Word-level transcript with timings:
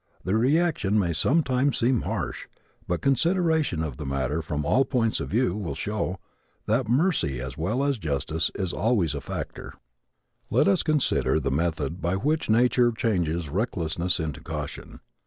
The 0.23 0.35
reaction 0.35 0.97
may 0.97 1.13
sometimes 1.13 1.77
seem 1.77 2.01
harsh 2.01 2.47
but 2.87 3.03
consideration 3.03 3.83
of 3.83 3.97
the 3.97 4.05
matter 4.07 4.41
from 4.41 4.65
all 4.65 4.83
points 4.83 5.19
of 5.19 5.29
view 5.29 5.55
will 5.55 5.75
show 5.75 6.17
that 6.65 6.89
mercy 6.89 7.39
as 7.39 7.55
well 7.55 7.83
as 7.83 7.99
justice 7.99 8.49
is 8.55 8.73
always 8.73 9.13
a 9.13 9.21
factor. 9.21 9.75
Let 10.49 10.67
us 10.67 10.81
consider 10.81 11.39
the 11.39 11.51
method 11.51 12.01
by 12.01 12.15
which 12.15 12.49
nature 12.49 12.91
changes 12.91 13.47
recklessness 13.47 14.19
into 14.19 14.41
caution. 14.41 15.01